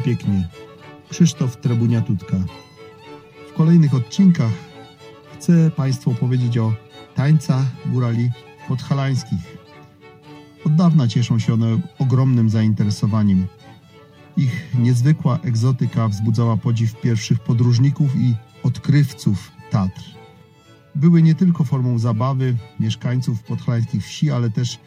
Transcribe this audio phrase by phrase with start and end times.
[0.00, 0.48] Pięknie.
[1.10, 2.36] Krzysztof Trebunia-Tutka.
[3.50, 4.52] W kolejnych odcinkach
[5.34, 6.72] chcę Państwu opowiedzieć o
[7.14, 8.30] tańcach górali
[8.68, 9.58] podhalańskich.
[10.66, 13.46] Od dawna cieszą się one ogromnym zainteresowaniem.
[14.36, 20.02] Ich niezwykła egzotyka wzbudzała podziw pierwszych podróżników i odkrywców Tatr.
[20.94, 24.78] Były nie tylko formą zabawy mieszkańców podhalańskich wsi, ale też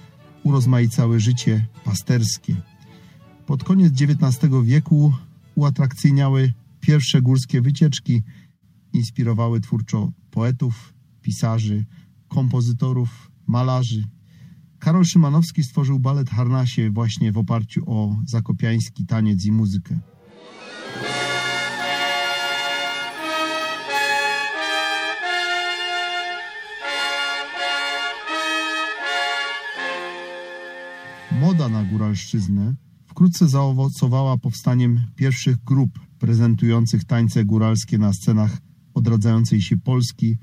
[0.44, 2.56] urozmaicały życie pasterskie.
[3.48, 5.14] Pod koniec XIX wieku
[5.56, 8.24] uatrakcyjniały pierwsze górskie wycieczki,
[8.94, 11.86] inspirowały twórczo poetów, pisarzy,
[12.28, 14.04] kompozytorów, malarzy.
[14.80, 20.00] Karol Szymanowski stworzył balet Harnasie właśnie w oparciu o zakopiański taniec i muzykę.
[31.32, 32.87] Moda na góralszczyznę
[33.18, 38.58] wkrótce zaowocowała powstaniem pierwszych grup prezentujących tańce góralskie na scenach
[38.94, 40.38] odradzającej się Polski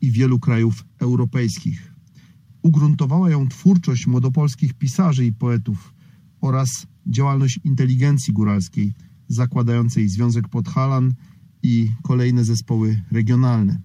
[0.00, 1.94] i wielu krajów europejskich.
[2.62, 5.94] Ugruntowała ją twórczość młodopolskich pisarzy i poetów
[6.40, 8.94] oraz działalność inteligencji góralskiej,
[9.28, 11.14] zakładającej Związek Podhalan
[11.62, 13.80] i kolejne zespoły regionalne.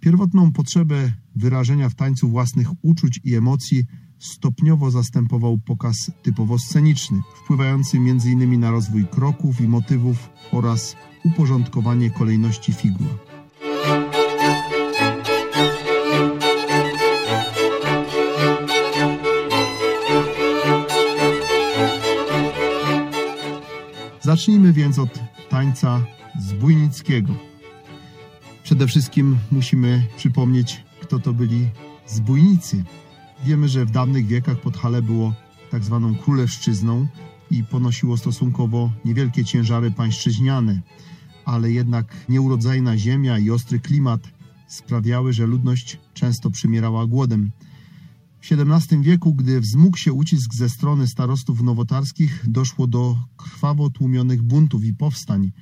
[0.00, 3.84] Pierwotną potrzebę wyrażenia w tańcu własnych uczuć i emocji
[4.18, 8.60] stopniowo zastępował pokaz typowo sceniczny, wpływający m.in.
[8.60, 13.08] na rozwój kroków i motywów oraz uporządkowanie kolejności figur.
[24.20, 26.00] Zacznijmy więc od tańca
[26.40, 27.32] zbójnickiego.
[28.62, 31.68] Przede wszystkim musimy przypomnieć, kto to byli
[32.06, 32.84] zbójnicy.
[33.44, 35.34] Wiemy, że w dawnych wiekach Podhale było
[35.70, 37.06] tak zwaną królewszczyzną
[37.50, 40.82] i ponosiło stosunkowo niewielkie ciężary pańszczyźniane,
[41.44, 44.20] ale jednak nieurodzajna ziemia i ostry klimat
[44.68, 47.50] sprawiały, że ludność często przymierała głodem.
[48.40, 54.42] W XVII wieku, gdy wzmógł się ucisk ze strony starostów nowotarskich, doszło do krwawo tłumionych
[54.42, 55.52] buntów i powstań.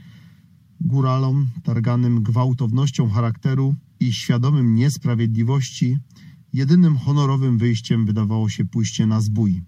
[0.80, 5.98] Góralom, targanym gwałtownością charakteru i świadomym niesprawiedliwości,
[6.56, 9.62] jedynym honorowym wyjściem wydawało się pójście na zbój.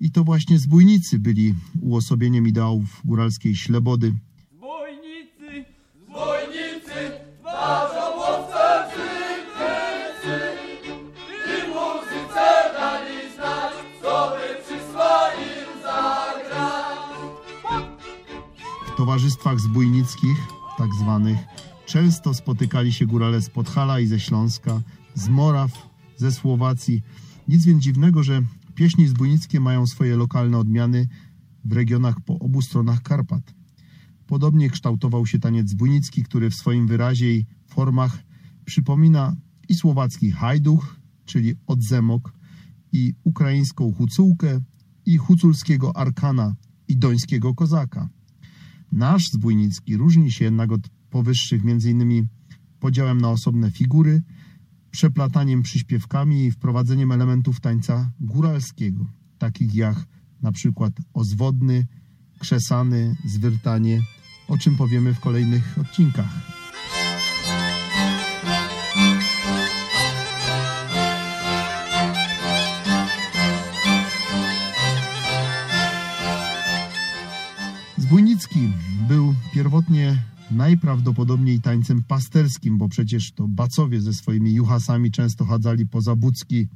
[0.00, 4.14] I to właśnie zbójnicy byli uosobieniem ideałów góralskiej ślebody.
[4.56, 5.64] Zbójnicy,
[6.04, 7.00] zbójnicy,
[8.18, 10.38] łowcy tygrysy
[11.46, 12.46] i muzyce
[12.78, 17.10] dali znać, co by przyszła im zagrać.
[18.86, 20.38] W towarzystwach zbójnickich,
[20.78, 21.38] tak zwanych,
[21.86, 24.80] często spotykali się górale z Podhala i ze Śląska,
[25.14, 27.02] z Moraw, ze Słowacji.
[27.48, 28.42] Nic więc dziwnego, że
[28.74, 31.08] pieśni zbójnickie mają swoje lokalne odmiany
[31.64, 33.54] w regionach po obu stronach Karpat.
[34.26, 38.24] Podobnie kształtował się taniec zbójnicki, który w swoim wyrazie i formach
[38.64, 39.36] przypomina
[39.68, 42.32] i słowacki hajduch, czyli odzemok,
[42.92, 44.60] i ukraińską hucułkę,
[45.06, 46.54] i huculskiego arkana,
[46.88, 48.08] i dońskiego kozaka.
[48.92, 52.28] Nasz zbójnicki różni się jednak od powyższych m.in.
[52.80, 54.22] podziałem na osobne figury,
[54.90, 59.06] przeplataniem przyśpiewkami i wprowadzeniem elementów tańca góralskiego,
[59.38, 59.96] takich jak
[60.42, 61.86] na przykład ozwodny,
[62.38, 64.02] krzesany, zwyrtanie,
[64.48, 66.60] o czym powiemy w kolejnych odcinkach.
[77.98, 78.72] Zbójnicki
[79.08, 86.16] był pierwotnie najprawdopodobniej tańcem pasterskim, bo przecież to bacowie ze swoimi juhasami często chadzali poza
[86.16, 86.68] Bucki.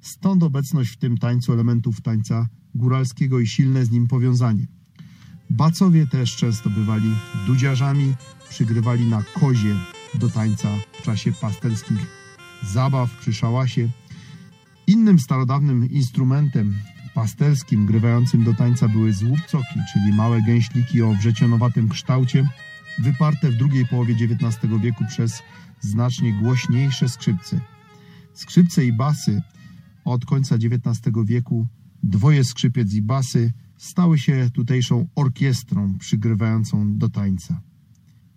[0.00, 4.66] Stąd obecność w tym tańcu elementów tańca góralskiego i silne z nim powiązanie.
[5.50, 7.10] Bacowie też często bywali
[7.46, 8.14] dudziarzami,
[8.50, 9.74] przygrywali na kozie
[10.14, 12.06] do tańca w czasie pasterskich
[12.72, 13.88] zabaw przy szałasie.
[14.86, 16.74] Innym starodawnym instrumentem
[17.14, 22.48] pasterskim grywającym do tańca były złupcoki, czyli małe gęśliki o wrzecionowatym kształcie,
[22.98, 25.42] wyparte w drugiej połowie XIX wieku przez
[25.80, 27.60] znacznie głośniejsze skrzypce.
[28.34, 29.42] Skrzypce i basy
[30.04, 31.66] od końca XIX wieku,
[32.02, 37.60] dwoje skrzypiec i basy stały się tutejszą orkiestrą przygrywającą do tańca.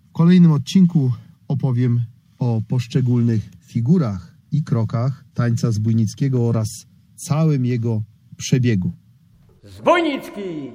[0.08, 1.12] W kolejnym odcinku
[1.48, 2.04] opowiem
[2.38, 6.86] o poszczególnych figurach i krokach tańca zbójnickiego oraz
[7.16, 8.02] całym jego
[8.36, 8.92] przebiegu.
[9.64, 10.70] Zbójnicki!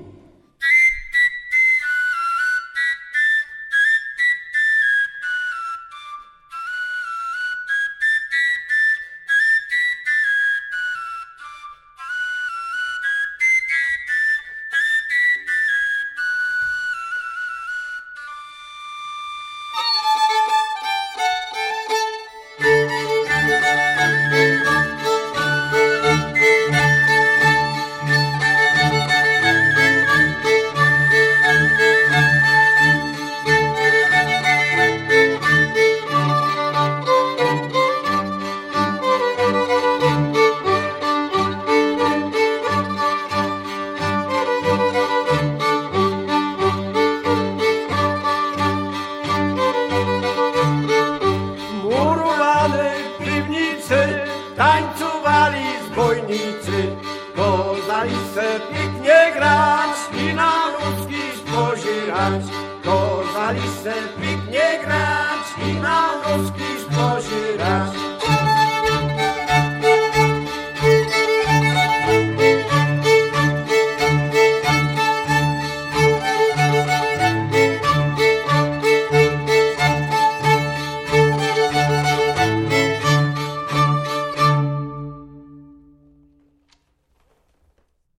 [63.83, 68.10] Se pięknie grać i na ruski spozierać.